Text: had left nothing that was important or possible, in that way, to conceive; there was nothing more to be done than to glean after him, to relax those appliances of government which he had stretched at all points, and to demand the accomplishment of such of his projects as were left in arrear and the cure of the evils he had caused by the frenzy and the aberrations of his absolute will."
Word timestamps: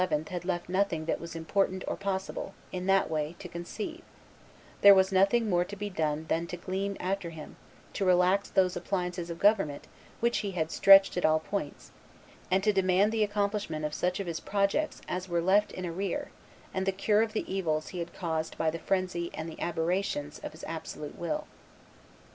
had 0.31 0.43
left 0.45 0.67
nothing 0.67 1.05
that 1.05 1.19
was 1.19 1.35
important 1.35 1.83
or 1.87 1.95
possible, 1.95 2.55
in 2.71 2.87
that 2.87 3.07
way, 3.07 3.35
to 3.37 3.47
conceive; 3.47 4.01
there 4.81 4.95
was 4.95 5.11
nothing 5.11 5.47
more 5.47 5.63
to 5.63 5.75
be 5.75 5.91
done 5.91 6.25
than 6.27 6.47
to 6.47 6.57
glean 6.57 6.97
after 6.99 7.29
him, 7.29 7.55
to 7.93 8.03
relax 8.03 8.49
those 8.49 8.75
appliances 8.75 9.29
of 9.29 9.37
government 9.37 9.85
which 10.19 10.39
he 10.39 10.53
had 10.53 10.71
stretched 10.71 11.17
at 11.17 11.23
all 11.23 11.39
points, 11.39 11.91
and 12.49 12.63
to 12.63 12.73
demand 12.73 13.11
the 13.11 13.21
accomplishment 13.23 13.85
of 13.85 13.93
such 13.93 14.19
of 14.19 14.25
his 14.25 14.39
projects 14.39 15.03
as 15.07 15.29
were 15.29 15.39
left 15.39 15.71
in 15.71 15.85
arrear 15.85 16.31
and 16.73 16.87
the 16.87 16.91
cure 16.91 17.21
of 17.21 17.33
the 17.33 17.45
evils 17.53 17.89
he 17.89 17.99
had 17.99 18.11
caused 18.11 18.57
by 18.57 18.71
the 18.71 18.79
frenzy 18.79 19.29
and 19.35 19.47
the 19.47 19.61
aberrations 19.61 20.39
of 20.39 20.51
his 20.53 20.63
absolute 20.63 21.15
will." 21.15 21.45